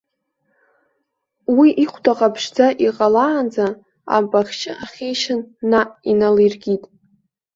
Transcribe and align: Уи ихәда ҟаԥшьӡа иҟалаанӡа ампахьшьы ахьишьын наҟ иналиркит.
Уи 1.57 1.69
ихәда 1.83 2.13
ҟаԥшьӡа 2.17 2.67
иҟалаанӡа 2.87 3.65
ампахьшьы 4.15 4.71
ахьишьын 4.83 5.41
наҟ 5.69 5.89
иналиркит. 6.11 6.83